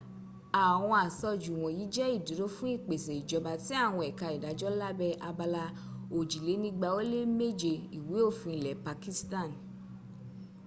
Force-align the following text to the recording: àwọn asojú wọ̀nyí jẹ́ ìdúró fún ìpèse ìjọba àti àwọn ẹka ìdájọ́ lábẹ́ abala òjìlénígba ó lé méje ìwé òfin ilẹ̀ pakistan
àwọn 0.67 0.95
asojú 1.07 1.51
wọ̀nyí 1.61 1.85
jẹ́ 1.93 2.13
ìdúró 2.17 2.45
fún 2.55 2.71
ìpèse 2.77 3.11
ìjọba 3.21 3.49
àti 3.57 3.73
àwọn 3.85 4.03
ẹka 4.09 4.27
ìdájọ́ 4.35 4.71
lábẹ́ 4.81 5.19
abala 5.29 5.63
òjìlénígba 6.17 6.87
ó 6.99 7.01
lé 7.11 7.19
méje 7.39 7.73
ìwé 7.97 8.17
òfin 8.29 8.55
ilẹ̀ 8.59 8.79
pakistan 8.87 9.49